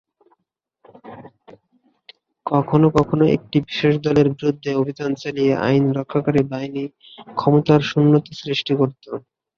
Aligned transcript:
কখনও 2.45 2.87
কখনও 2.97 3.25
একটি 3.35 3.57
বিশেষ 3.67 3.93
দলের 4.05 4.27
বিরুদ্ধে 4.33 4.69
অভিযান 4.81 5.11
চালিয়ে 5.21 5.51
আইন 5.65 5.83
রক্ষাকারী 5.97 6.41
বাহিনী 6.51 6.83
ক্ষমতার 7.35 7.81
শূন্যতা 7.89 8.31
সৃষ্টি 8.41 8.73
করত। 8.79 9.03